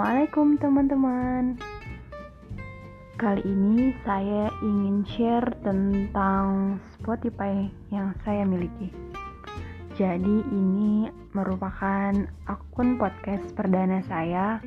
[0.00, 1.60] Assalamualaikum teman-teman
[3.20, 8.88] Kali ini saya ingin share tentang Spotify yang saya miliki
[10.00, 11.04] Jadi ini
[11.36, 12.16] merupakan
[12.48, 14.64] akun podcast perdana saya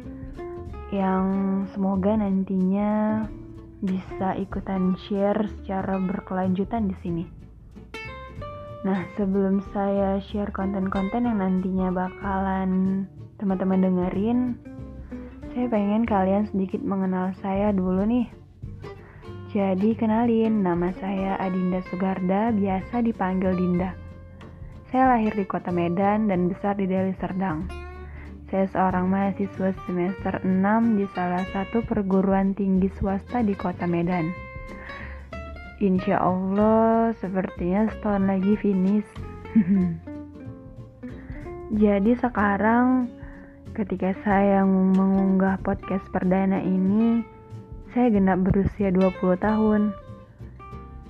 [0.94, 1.26] Yang
[1.74, 3.26] semoga nantinya
[3.82, 7.26] bisa ikutan share secara berkelanjutan di sini.
[8.86, 13.10] Nah, sebelum saya share konten-konten yang nantinya bakalan
[13.42, 14.40] teman-teman dengerin,
[15.54, 18.26] saya pengen kalian sedikit mengenal saya dulu nih.
[19.54, 23.94] Jadi kenalin, nama saya Adinda Sugarda, biasa dipanggil Dinda.
[24.90, 27.70] Saya lahir di kota Medan dan besar di Deli Serdang.
[28.50, 34.34] Saya seorang mahasiswa semester 6 di salah satu perguruan tinggi swasta di kota Medan.
[35.78, 39.10] Insya Allah, sepertinya setahun lagi finish.
[41.82, 43.06] Jadi sekarang
[43.74, 47.26] Ketika saya mengunggah podcast perdana ini,
[47.90, 49.90] saya genap berusia 20 tahun.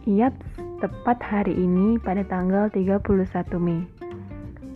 [0.07, 0.31] Yap,
[0.79, 3.19] tepat hari ini pada tanggal 31
[3.59, 3.83] Mei.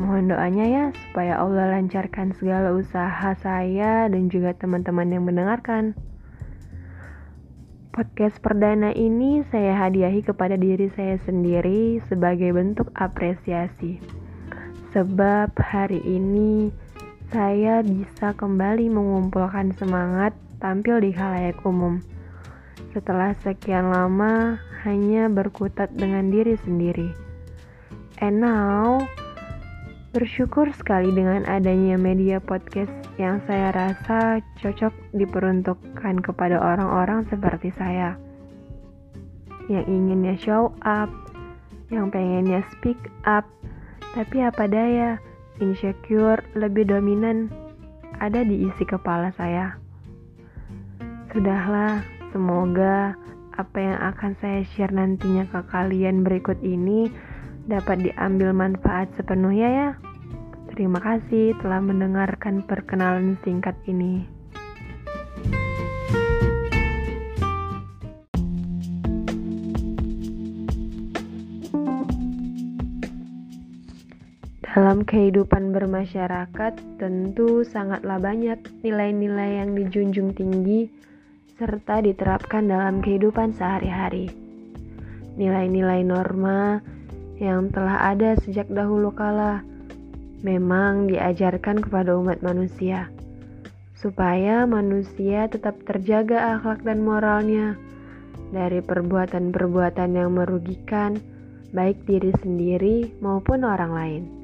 [0.03, 5.95] Mohon doanya ya supaya Allah lancarkan segala usaha saya dan juga teman-teman yang mendengarkan.
[7.95, 14.03] Podcast perdana ini saya hadiahi kepada diri saya sendiri sebagai bentuk apresiasi.
[14.91, 16.67] Sebab hari ini
[17.27, 20.31] saya bisa kembali mengumpulkan semangat
[20.63, 21.99] tampil di halayak umum.
[22.95, 24.55] Setelah sekian lama
[24.87, 27.11] hanya berkutat dengan diri sendiri.
[28.23, 29.03] And now,
[30.15, 38.15] bersyukur sekali dengan adanya media podcast yang saya rasa cocok diperuntukkan kepada orang-orang seperti saya.
[39.67, 41.11] Yang inginnya show up,
[41.91, 43.43] yang pengennya speak up,
[44.15, 45.19] tapi apa daya,
[45.59, 47.49] insecure lebih dominan
[48.17, 49.77] ada di isi kepala saya.
[51.33, 52.01] Sudahlah,
[52.33, 53.13] semoga
[53.57, 57.09] apa yang akan saya share nantinya ke kalian berikut ini
[57.65, 59.89] dapat diambil manfaat sepenuhnya ya.
[60.73, 64.36] Terima kasih telah mendengarkan perkenalan singkat ini.
[74.77, 80.93] Dalam kehidupan bermasyarakat, tentu sangatlah banyak nilai-nilai yang dijunjung tinggi
[81.57, 84.29] serta diterapkan dalam kehidupan sehari-hari.
[85.33, 86.77] Nilai-nilai norma
[87.41, 89.65] yang telah ada sejak dahulu kala
[90.45, 93.09] memang diajarkan kepada umat manusia,
[93.97, 97.73] supaya manusia tetap terjaga akhlak dan moralnya
[98.53, 101.17] dari perbuatan-perbuatan yang merugikan,
[101.73, 104.36] baik diri sendiri maupun orang lain.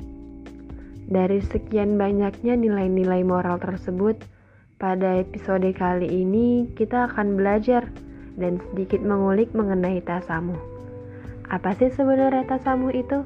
[1.07, 4.15] Dari sekian banyaknya nilai-nilai moral tersebut,
[4.79, 7.87] pada episode kali ini kita akan belajar
[8.39, 10.55] dan sedikit mengulik mengenai tasamu.
[11.51, 13.23] Apa sih sebenarnya tasamu itu?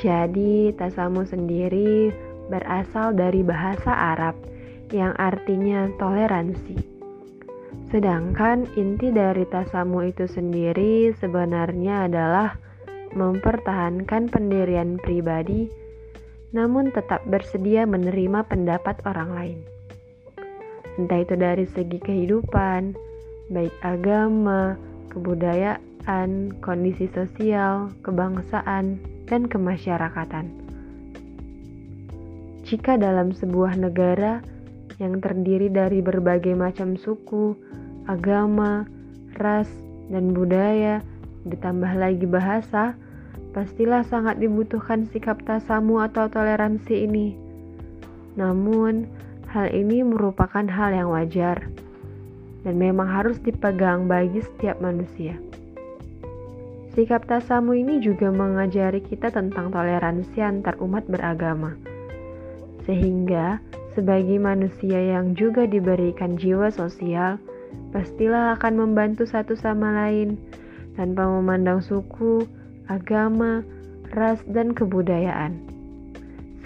[0.00, 2.10] Jadi, tasamu sendiri
[2.48, 4.34] berasal dari bahasa Arab
[4.90, 6.76] yang artinya toleransi.
[7.92, 12.56] Sedangkan inti dari tasamu itu sendiri sebenarnya adalah
[13.12, 15.81] mempertahankan pendirian pribadi
[16.52, 19.58] namun tetap bersedia menerima pendapat orang lain.
[21.00, 22.92] Entah itu dari segi kehidupan,
[23.48, 24.76] baik agama,
[25.08, 30.52] kebudayaan, kondisi sosial, kebangsaan, dan kemasyarakatan.
[32.68, 34.44] Jika dalam sebuah negara
[35.00, 37.56] yang terdiri dari berbagai macam suku,
[38.04, 38.84] agama,
[39.40, 39.68] ras,
[40.12, 41.00] dan budaya,
[41.48, 42.94] ditambah lagi bahasa,
[43.52, 47.36] pastilah sangat dibutuhkan sikap tasamu atau toleransi ini.
[48.36, 49.06] Namun,
[49.52, 51.68] hal ini merupakan hal yang wajar
[52.64, 55.36] dan memang harus dipegang bagi setiap manusia.
[56.92, 61.76] Sikap tasamu ini juga mengajari kita tentang toleransi antar umat beragama.
[62.84, 63.60] Sehingga,
[63.96, 67.40] sebagai manusia yang juga diberikan jiwa sosial,
[67.92, 70.36] pastilah akan membantu satu sama lain
[70.92, 72.44] tanpa memandang suku,
[72.92, 73.64] agama,
[74.12, 75.56] ras, dan kebudayaan.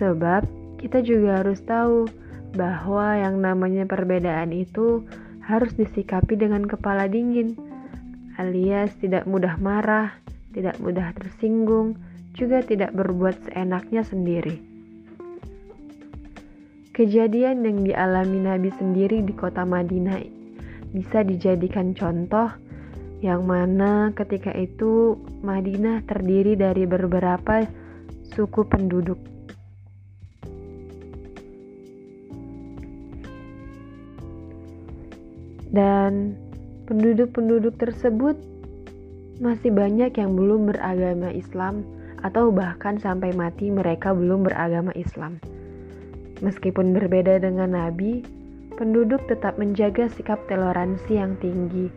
[0.02, 0.44] Sebab
[0.82, 2.10] kita juga harus tahu
[2.58, 5.06] bahwa yang namanya perbedaan itu
[5.46, 7.54] harus disikapi dengan kepala dingin,
[8.36, 10.10] alias tidak mudah marah,
[10.50, 11.94] tidak mudah tersinggung,
[12.36, 14.58] juga tidak berbuat seenaknya sendiri.
[16.96, 20.16] Kejadian yang dialami Nabi sendiri di kota Madinah
[20.96, 22.48] bisa dijadikan contoh
[23.24, 27.64] yang mana ketika itu Madinah terdiri dari beberapa
[28.36, 29.16] suku penduduk.
[35.72, 36.36] Dan
[36.88, 38.36] penduduk-penduduk tersebut
[39.36, 41.84] masih banyak yang belum beragama Islam
[42.24, 45.36] atau bahkan sampai mati mereka belum beragama Islam.
[46.40, 48.24] Meskipun berbeda dengan Nabi,
[48.76, 51.92] penduduk tetap menjaga sikap toleransi yang tinggi,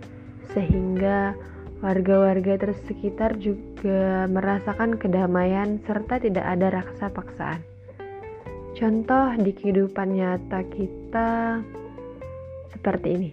[0.54, 1.36] sehingga
[1.80, 7.62] warga-warga tersekitar juga merasakan kedamaian serta tidak ada rasa paksaan.
[8.76, 11.60] Contoh di kehidupan nyata kita
[12.72, 13.32] seperti ini.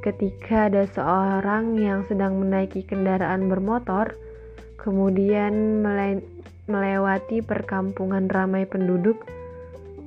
[0.00, 4.16] Ketika ada seorang yang sedang menaiki kendaraan bermotor,
[4.80, 5.84] kemudian
[6.64, 9.20] melewati perkampungan ramai penduduk,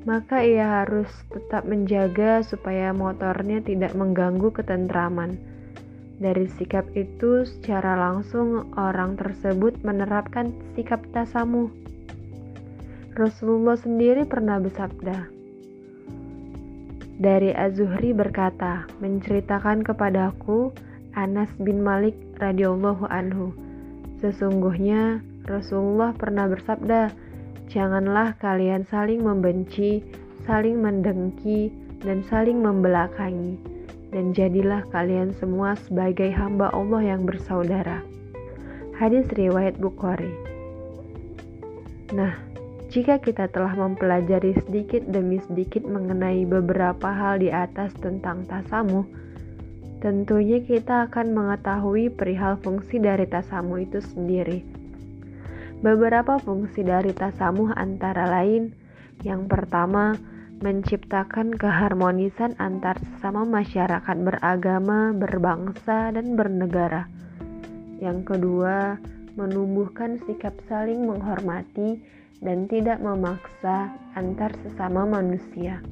[0.09, 5.52] maka ia harus tetap menjaga supaya motornya tidak mengganggu ketentraman.
[6.23, 11.67] Dari sikap itu, secara langsung orang tersebut menerapkan sikap tasamu.
[13.11, 15.33] Rasulullah sendiri pernah bersabda,
[17.23, 20.73] dari Az-Zuhri berkata, menceritakan kepadaku
[21.13, 23.53] Anas bin Malik radhiyallahu anhu.
[24.17, 27.13] Sesungguhnya Rasulullah pernah bersabda,
[27.69, 30.03] Janganlah kalian saling membenci,
[30.43, 31.71] saling mendengki,
[32.03, 33.55] dan saling membelakangi,
[34.13, 38.05] dan jadilah kalian semua sebagai hamba Allah yang bersaudara.
[38.93, 40.29] Hadis riwayat Bukhari.
[42.13, 42.37] Nah,
[42.93, 49.01] jika kita telah mempelajari sedikit demi sedikit mengenai beberapa hal di atas tentang tasamu,
[49.97, 54.61] tentunya kita akan mengetahui perihal fungsi dari tasamu itu sendiri.
[55.81, 58.77] Beberapa fungsi dari tasamuh antara lain
[59.25, 60.13] yang pertama,
[60.63, 67.11] menciptakan keharmonisan antar sesama masyarakat beragama, berbangsa, dan bernegara.
[67.99, 68.95] Yang kedua,
[69.35, 71.99] menumbuhkan sikap saling menghormati
[72.39, 75.83] dan tidak memaksa antar sesama manusia.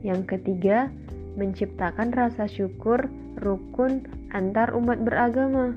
[0.00, 0.88] Yang ketiga,
[1.36, 3.12] menciptakan rasa syukur
[3.44, 5.76] rukun antar umat beragama.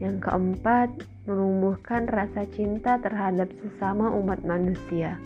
[0.00, 0.88] Yang keempat,
[1.28, 5.20] menumbuhkan rasa cinta terhadap sesama umat manusia.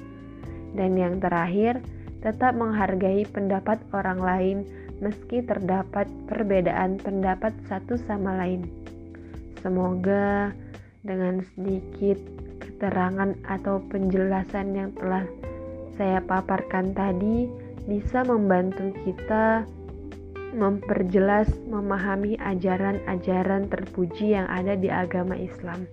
[0.77, 1.81] Dan yang terakhir,
[2.21, 4.59] tetap menghargai pendapat orang lain
[5.01, 8.65] meski terdapat perbedaan pendapat satu sama lain.
[9.61, 10.53] Semoga
[11.05, 12.21] dengan sedikit
[12.61, 15.25] keterangan atau penjelasan yang telah
[15.97, 17.49] saya paparkan tadi
[17.89, 19.65] bisa membantu kita
[20.57, 25.85] memperjelas, memahami ajaran-ajaran terpuji yang ada di agama Islam.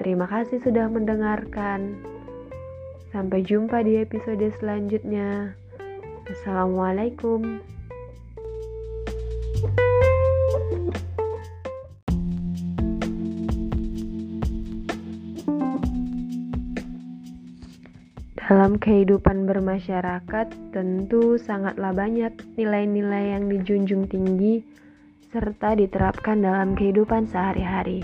[0.00, 2.13] Terima kasih sudah mendengarkan.
[3.14, 5.54] Sampai jumpa di episode selanjutnya.
[6.26, 7.62] Assalamualaikum.
[18.34, 24.66] Dalam kehidupan bermasyarakat, tentu sangatlah banyak nilai-nilai yang dijunjung tinggi
[25.30, 28.02] serta diterapkan dalam kehidupan sehari-hari.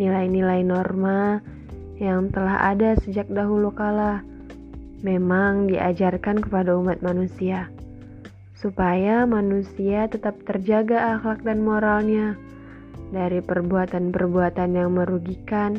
[0.00, 1.44] Nilai-nilai norma
[2.00, 4.24] yang telah ada sejak dahulu kala
[5.04, 7.68] memang diajarkan kepada umat manusia,
[8.56, 12.40] supaya manusia tetap terjaga akhlak dan moralnya
[13.12, 15.76] dari perbuatan-perbuatan yang merugikan,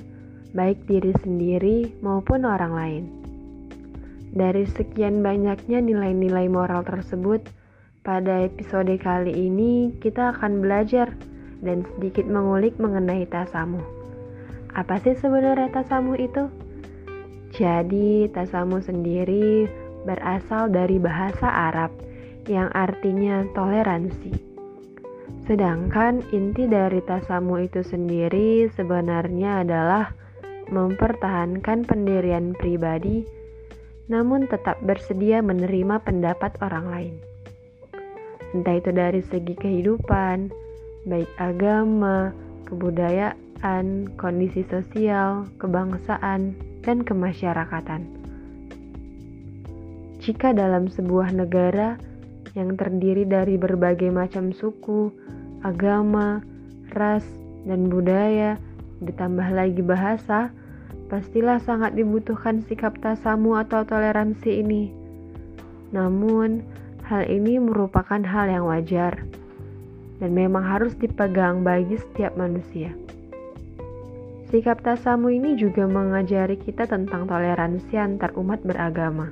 [0.54, 3.04] baik diri sendiri maupun orang lain.
[4.32, 7.44] Dari sekian banyaknya nilai-nilai moral tersebut,
[8.02, 11.12] pada episode kali ini kita akan belajar
[11.62, 14.01] dan sedikit mengulik mengenai tasamu.
[14.72, 16.48] Apa sih sebenarnya tasamu itu?
[17.52, 19.68] Jadi, tasamu sendiri
[20.08, 21.92] berasal dari bahasa Arab
[22.48, 24.32] yang artinya toleransi.
[25.46, 30.16] Sedangkan inti dari tasamu itu sendiri sebenarnya adalah
[30.72, 33.28] mempertahankan pendirian pribadi
[34.12, 37.16] namun tetap bersedia menerima pendapat orang lain.
[38.52, 40.52] Entah itu dari segi kehidupan,
[41.08, 42.36] baik agama,
[42.68, 43.40] kebudayaan,
[44.18, 48.10] kondisi sosial, kebangsaan, dan kemasyarakatan.
[50.22, 51.98] Jika dalam sebuah negara
[52.54, 55.10] yang terdiri dari berbagai macam suku,
[55.66, 56.42] agama,
[56.94, 57.26] ras,
[57.66, 58.58] dan budaya,
[59.02, 60.54] ditambah lagi bahasa,
[61.10, 64.84] pastilah sangat dibutuhkan sikap tasamu atau toleransi ini.
[65.90, 66.62] Namun,
[67.06, 69.26] hal ini merupakan hal yang wajar
[70.22, 72.94] dan memang harus dipegang bagi setiap manusia.
[74.52, 79.32] Sikap tasamu ini juga mengajari kita tentang toleransi antar umat beragama.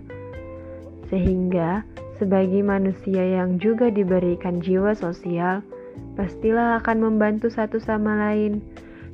[1.12, 1.84] Sehingga,
[2.16, 5.60] sebagai manusia yang juga diberikan jiwa sosial,
[6.16, 8.64] pastilah akan membantu satu sama lain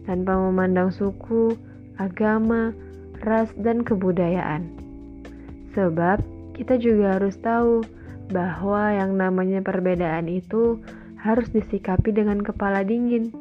[0.05, 1.57] tanpa memandang suku,
[1.97, 2.69] agama,
[3.25, 4.69] ras, dan kebudayaan.
[5.73, 6.21] Sebab
[6.53, 7.81] kita juga harus tahu
[8.29, 10.77] bahwa yang namanya perbedaan itu
[11.17, 13.33] harus disikapi dengan kepala dingin,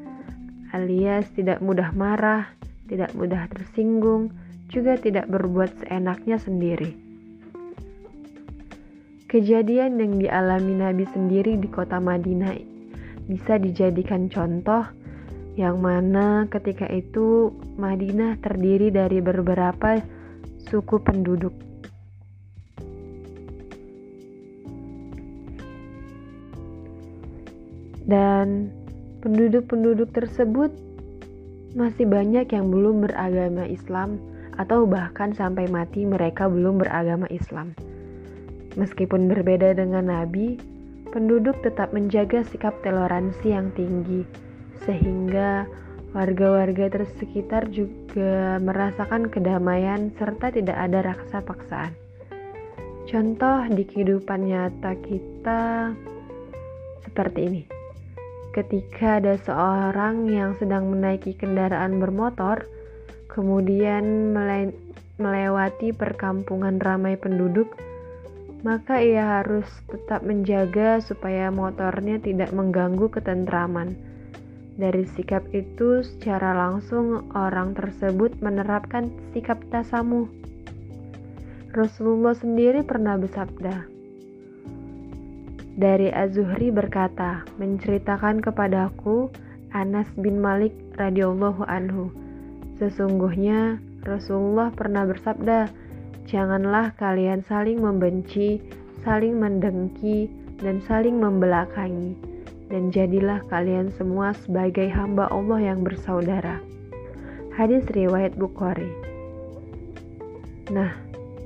[0.75, 2.51] alias tidak mudah marah,
[2.91, 4.35] tidak mudah tersinggung,
[4.67, 6.99] juga tidak berbuat seenaknya sendiri.
[9.31, 12.55] Kejadian yang dialami Nabi sendiri di kota Madinah
[13.31, 14.85] bisa dijadikan contoh
[15.55, 20.03] yang mana ketika itu Madinah terdiri dari beberapa
[20.67, 21.55] suku penduduk.
[28.05, 28.69] Dan
[29.25, 30.69] penduduk-penduduk tersebut
[31.73, 34.21] masih banyak yang belum beragama Islam
[34.61, 37.73] atau bahkan sampai mati mereka belum beragama Islam.
[38.77, 40.61] Meskipun berbeda dengan Nabi,
[41.09, 44.29] penduduk tetap menjaga sikap toleransi yang tinggi,
[44.85, 45.65] sehingga
[46.13, 51.97] warga-warga tersekitar juga merasakan kedamaian serta tidak ada rasa paksaan.
[53.09, 55.91] Contoh di kehidupan nyata kita
[57.03, 57.74] seperti ini.
[58.55, 62.63] Ketika ada seorang yang sedang menaiki kendaraan bermotor,
[63.27, 64.31] kemudian
[65.19, 67.75] melewati perkampungan ramai penduduk,
[68.63, 73.99] maka ia harus tetap menjaga supaya motornya tidak mengganggu ketentraman.
[74.79, 80.31] Dari sikap itu, secara langsung orang tersebut menerapkan sikap tasamu.
[81.75, 83.94] Rasulullah sendiri pernah bersabda,
[85.75, 89.31] dari Az-Zuhri berkata, menceritakan kepadaku
[89.75, 92.15] Anas bin Malik radhiyallahu anhu.
[92.79, 95.71] Sesungguhnya Rasulullah pernah bersabda,
[96.25, 98.57] Janganlah kalian saling membenci,
[99.05, 102.17] saling mendengki, dan saling membelakangi,
[102.73, 106.65] dan jadilah kalian semua sebagai hamba Allah yang bersaudara.
[107.53, 108.89] Hadis riwayat Bukhari.
[110.73, 111.04] Nah,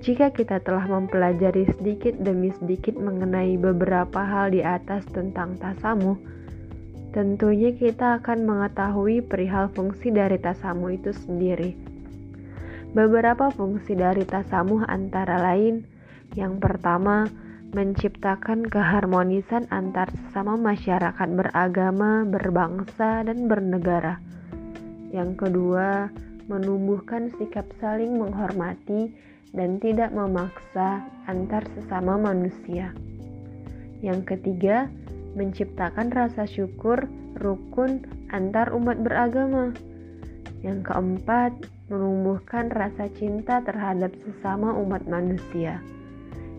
[0.09, 6.17] jika kita telah mempelajari sedikit demi sedikit mengenai beberapa hal di atas tentang tasamu,
[7.13, 11.77] tentunya kita akan mengetahui perihal fungsi dari tasamu itu sendiri.
[12.97, 15.85] Beberapa fungsi dari tasamuh antara lain
[16.33, 17.29] yang pertama,
[17.77, 24.25] menciptakan keharmonisan antar sesama masyarakat beragama, berbangsa, dan bernegara.
[25.13, 26.09] Yang kedua,
[26.49, 29.13] menumbuhkan sikap saling menghormati
[29.53, 32.93] dan tidak memaksa antar sesama manusia.
[34.05, 34.87] Yang ketiga,
[35.35, 39.73] menciptakan rasa syukur rukun antar umat beragama.
[40.61, 41.53] Yang keempat,
[41.89, 45.81] menumbuhkan rasa cinta terhadap sesama umat manusia.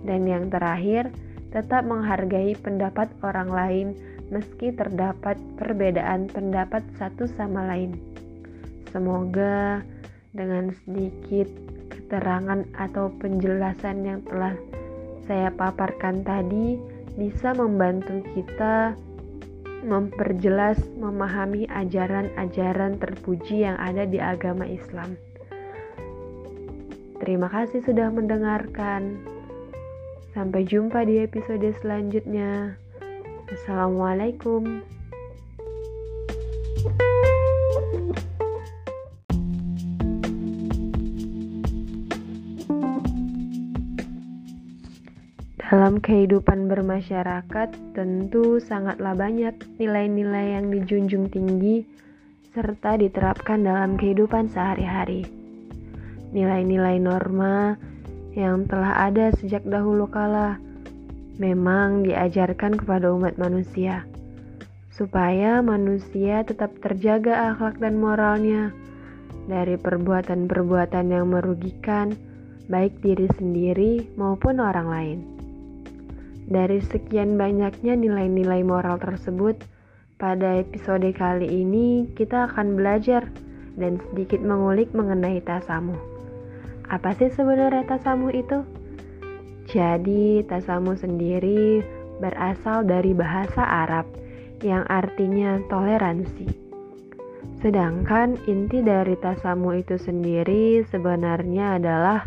[0.07, 1.11] Dan yang terakhir,
[1.51, 3.87] tetap menghargai pendapat orang lain
[4.29, 7.97] meski terdapat perbedaan pendapat satu sama lain.
[8.93, 9.81] Semoga
[10.33, 11.49] dengan sedikit
[12.09, 14.57] keterangan atau penjelasan yang telah
[15.29, 16.81] saya paparkan tadi
[17.13, 18.97] bisa membantu kita
[19.85, 25.13] memperjelas, memahami ajaran-ajaran terpuji yang ada di agama Islam.
[27.21, 29.21] Terima kasih sudah mendengarkan.
[30.33, 32.73] Sampai jumpa di episode selanjutnya.
[33.53, 34.81] Assalamualaikum.
[45.69, 51.85] Dalam kehidupan bermasyarakat, tentu sangatlah banyak nilai-nilai yang dijunjung tinggi
[52.57, 55.29] serta diterapkan dalam kehidupan sehari-hari.
[56.33, 57.77] Nilai-nilai norma
[58.33, 60.57] yang telah ada sejak dahulu kala
[61.37, 64.09] memang diajarkan kepada umat manusia,
[64.89, 68.73] supaya manusia tetap terjaga akhlak dan moralnya
[69.45, 72.17] dari perbuatan-perbuatan yang merugikan,
[72.65, 75.38] baik diri sendiri maupun orang lain.
[76.49, 79.61] Dari sekian banyaknya nilai-nilai moral tersebut,
[80.17, 83.29] pada episode kali ini kita akan belajar
[83.77, 85.93] dan sedikit mengulik mengenai tasamu.
[86.89, 88.65] Apa sih sebenarnya tasamu itu?
[89.69, 91.85] Jadi, tasamu sendiri
[92.17, 94.09] berasal dari bahasa Arab
[94.65, 96.49] yang artinya toleransi.
[97.61, 102.25] Sedangkan inti dari tasamu itu sendiri sebenarnya adalah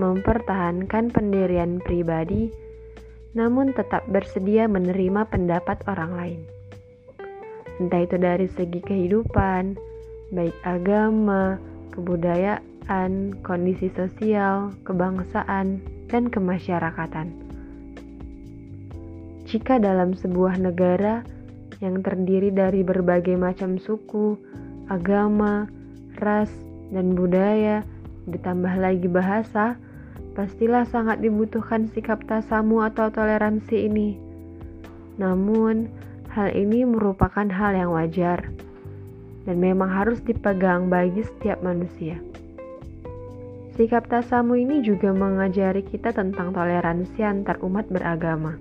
[0.00, 2.69] mempertahankan pendirian pribadi
[3.32, 6.40] namun tetap bersedia menerima pendapat orang lain.
[7.80, 9.78] Entah itu dari segi kehidupan,
[10.34, 11.56] baik agama,
[11.94, 17.32] kebudayaan, kondisi sosial, kebangsaan, dan kemasyarakatan.
[19.48, 21.26] Jika dalam sebuah negara
[21.80, 24.36] yang terdiri dari berbagai macam suku,
[24.92, 25.66] agama,
[26.20, 26.52] ras,
[26.92, 27.82] dan budaya,
[28.28, 29.80] ditambah lagi bahasa,
[30.34, 34.16] pastilah sangat dibutuhkan sikap tasamu atau toleransi ini.
[35.18, 35.90] Namun,
[36.30, 38.48] hal ini merupakan hal yang wajar
[39.44, 42.20] dan memang harus dipegang bagi setiap manusia.
[43.74, 48.60] Sikap tasamu ini juga mengajari kita tentang toleransi antar umat beragama.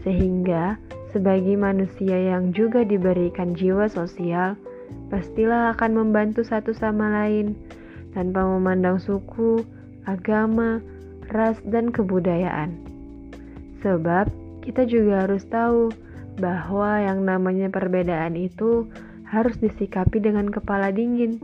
[0.00, 0.80] Sehingga,
[1.12, 4.56] sebagai manusia yang juga diberikan jiwa sosial,
[5.12, 7.58] pastilah akan membantu satu sama lain
[8.16, 9.60] tanpa memandang suku,
[10.06, 10.80] agama,
[11.34, 12.78] ras, dan kebudayaan.
[13.82, 14.30] Sebab
[14.62, 15.92] kita juga harus tahu
[16.38, 18.86] bahwa yang namanya perbedaan itu
[19.26, 21.42] harus disikapi dengan kepala dingin,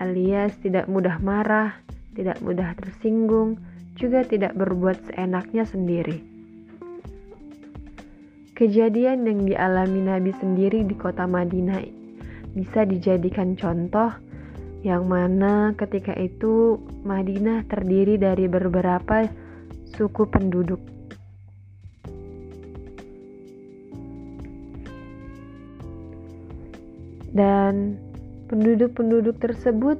[0.00, 1.76] alias tidak mudah marah,
[2.16, 3.60] tidak mudah tersinggung,
[3.94, 6.22] juga tidak berbuat seenaknya sendiri.
[8.54, 11.82] Kejadian yang dialami Nabi sendiri di kota Madinah
[12.54, 14.14] bisa dijadikan contoh
[14.84, 16.76] yang mana ketika itu
[17.08, 19.24] Madinah terdiri dari beberapa
[19.96, 20.78] suku penduduk.
[27.32, 27.96] Dan
[28.52, 29.96] penduduk-penduduk tersebut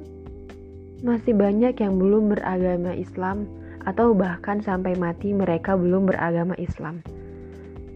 [1.01, 3.49] masih banyak yang belum beragama Islam
[3.89, 7.01] atau bahkan sampai mati mereka belum beragama Islam.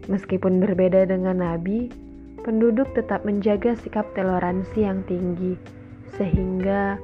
[0.10, 1.94] Meskipun berbeda dengan Nabi,
[2.42, 5.79] penduduk tetap menjaga sikap toleransi yang tinggi
[6.16, 6.98] sehingga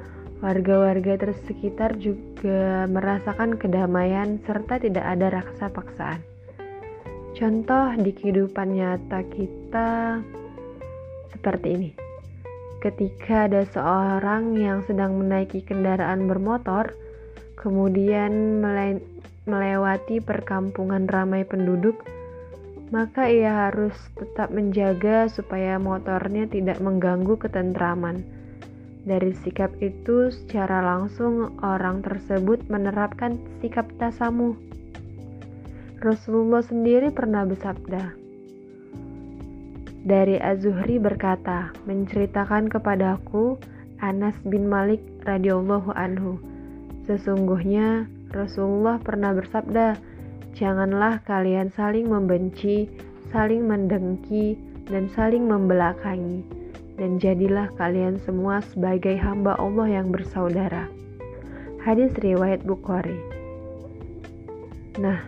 [0.44, 6.22] warga-warga tersekitar juga merasakan kedamaian serta tidak ada rasa paksaan.
[7.36, 10.24] Contoh di kehidupan nyata kita
[11.36, 11.92] seperti ini.
[12.80, 16.94] Ketika ada seorang yang sedang menaiki kendaraan bermotor,
[17.58, 18.62] kemudian
[19.50, 22.06] melewati perkampungan ramai penduduk,
[22.94, 28.35] maka ia harus tetap menjaga supaya motornya tidak mengganggu ketentraman
[29.06, 34.58] dari sikap itu, secara langsung orang tersebut menerapkan sikap tasamu.
[36.02, 38.26] Rasulullah sendiri pernah bersabda,
[40.06, 43.58] dari Az-Zuhri berkata, menceritakan kepadaku
[44.06, 46.38] Anas bin Malik radhiyallahu anhu.
[47.10, 49.98] Sesungguhnya Rasulullah pernah bersabda,
[50.54, 52.86] "Janganlah kalian saling membenci,
[53.34, 54.54] saling mendengki,
[54.86, 56.65] dan saling membelakangi."
[56.96, 60.88] Dan jadilah kalian semua sebagai hamba Allah yang bersaudara.
[61.84, 63.20] Hadis riwayat Bukhari.
[64.98, 65.22] Nah,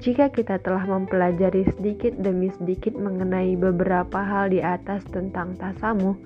[0.00, 6.16] jika kita telah mempelajari sedikit demi sedikit mengenai beberapa hal di atas tentang tasamu,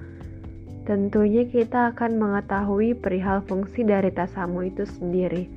[0.86, 5.50] tentunya kita akan mengetahui perihal fungsi dari tasamu itu sendiri.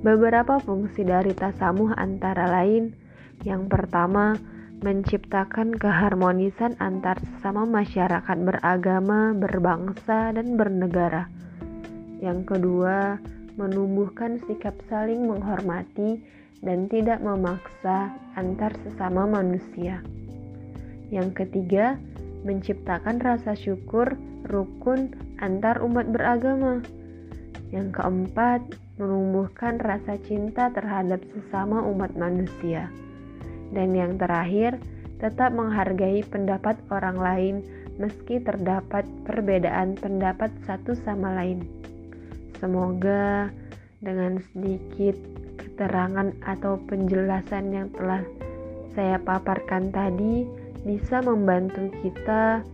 [0.00, 2.94] Beberapa fungsi dari tasamu antara lain,
[3.42, 4.38] yang pertama,
[4.80, 11.28] menciptakan keharmonisan antar sesama masyarakat beragama, berbangsa, dan bernegara.
[12.24, 13.20] Yang kedua,
[13.60, 16.24] menumbuhkan sikap saling menghormati
[16.64, 20.00] dan tidak memaksa antar sesama manusia.
[21.12, 22.00] Yang ketiga,
[22.48, 24.16] menciptakan rasa syukur
[24.48, 25.12] rukun
[25.44, 26.80] antar umat beragama.
[27.68, 28.60] Yang keempat,
[28.96, 32.88] menumbuhkan rasa cinta terhadap sesama umat manusia.
[33.70, 34.78] Dan yang terakhir,
[35.20, 37.54] tetap menghargai pendapat orang lain
[38.00, 41.60] meski terdapat perbedaan pendapat satu sama lain.
[42.56, 43.52] Semoga
[44.00, 45.16] dengan sedikit
[45.60, 48.24] keterangan atau penjelasan yang telah
[48.96, 50.48] saya paparkan tadi
[50.82, 52.64] bisa membantu kita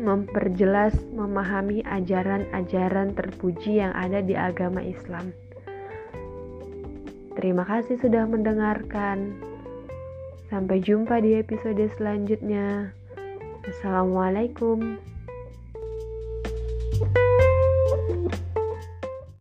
[0.00, 5.34] memperjelas memahami ajaran-ajaran terpuji yang ada di agama Islam.
[7.36, 9.36] Terima kasih sudah mendengarkan.
[10.48, 12.96] Sampai jumpa di episode selanjutnya.
[13.68, 14.96] Assalamualaikum.